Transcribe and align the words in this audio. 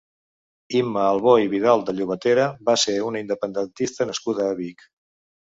Imma 0.77 1.03
Albó 1.09 1.33
i 1.41 1.51
Vidal 1.51 1.83
de 1.89 1.95
Llobatera 1.99 2.47
va 2.71 2.75
ser 2.85 2.97
una 3.11 3.23
independentista 3.27 4.09
nascuda 4.13 4.49
a 4.49 4.59
Vic. 4.65 4.85